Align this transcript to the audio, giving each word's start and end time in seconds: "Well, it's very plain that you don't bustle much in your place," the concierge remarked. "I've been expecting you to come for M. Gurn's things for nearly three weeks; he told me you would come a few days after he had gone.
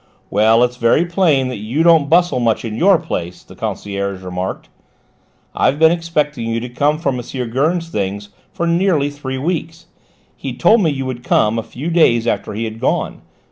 "Well, 0.31 0.63
it's 0.63 0.77
very 0.77 1.05
plain 1.05 1.47
that 1.49 1.57
you 1.59 1.83
don't 1.83 2.09
bustle 2.09 2.39
much 2.39 2.65
in 2.65 2.75
your 2.75 2.97
place," 2.97 3.43
the 3.43 3.55
concierge 3.55 4.23
remarked. 4.23 4.67
"I've 5.53 5.77
been 5.77 5.91
expecting 5.91 6.49
you 6.49 6.59
to 6.59 6.69
come 6.69 6.97
for 6.97 7.09
M. 7.09 7.21
Gurn's 7.51 7.89
things 7.89 8.29
for 8.51 8.65
nearly 8.65 9.11
three 9.11 9.37
weeks; 9.37 9.85
he 10.35 10.53
told 10.57 10.81
me 10.81 10.89
you 10.89 11.05
would 11.05 11.23
come 11.23 11.59
a 11.59 11.61
few 11.61 11.91
days 11.91 12.25
after 12.25 12.53
he 12.55 12.63
had 12.63 12.79
gone. 12.79 13.21